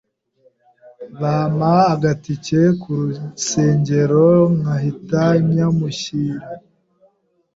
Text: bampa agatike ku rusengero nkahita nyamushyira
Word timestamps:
bampa 1.19 1.73
agatike 1.93 2.61
ku 2.81 2.91
rusengero 2.99 4.27
nkahita 4.57 5.23
nyamushyira 5.53 6.47